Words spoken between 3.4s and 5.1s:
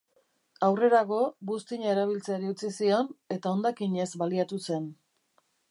hondakinez baliatu zen.